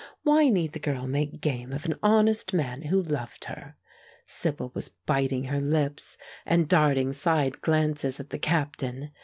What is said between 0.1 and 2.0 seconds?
Why need the girl make game of an